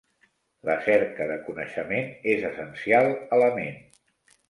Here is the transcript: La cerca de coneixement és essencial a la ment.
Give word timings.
La 0.69 0.77
cerca 0.85 1.27
de 1.33 1.35
coneixement 1.51 2.11
és 2.35 2.49
essencial 2.53 3.15
a 3.39 3.43
la 3.47 3.55
ment. 3.63 3.83